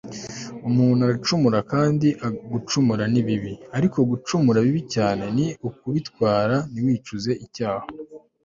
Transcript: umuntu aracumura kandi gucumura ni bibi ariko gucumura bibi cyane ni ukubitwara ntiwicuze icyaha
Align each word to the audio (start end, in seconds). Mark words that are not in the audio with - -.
umuntu 0.69 1.01
aracumura 1.07 1.59
kandi 1.71 2.07
gucumura 2.51 3.03
ni 3.13 3.21
bibi 3.27 3.53
ariko 3.77 3.97
gucumura 4.11 4.59
bibi 4.65 4.81
cyane 4.95 5.25
ni 5.35 5.47
ukubitwara 5.67 6.55
ntiwicuze 6.71 7.31
icyaha 7.45 7.87